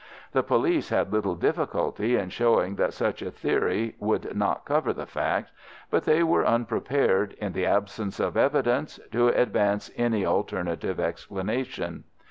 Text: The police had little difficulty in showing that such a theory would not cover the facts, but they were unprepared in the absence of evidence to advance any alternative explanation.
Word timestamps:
The 0.31 0.41
police 0.41 0.89
had 0.89 1.13
little 1.13 1.35
difficulty 1.35 2.15
in 2.17 2.29
showing 2.29 2.73
that 2.77 2.91
such 2.95 3.21
a 3.21 3.29
theory 3.29 3.95
would 3.99 4.35
not 4.35 4.65
cover 4.65 4.93
the 4.93 5.05
facts, 5.05 5.51
but 5.91 6.05
they 6.05 6.23
were 6.23 6.43
unprepared 6.43 7.33
in 7.33 7.53
the 7.53 7.67
absence 7.67 8.19
of 8.19 8.35
evidence 8.35 8.99
to 9.11 9.27
advance 9.27 9.91
any 9.95 10.25
alternative 10.25 10.99
explanation. 10.99 12.05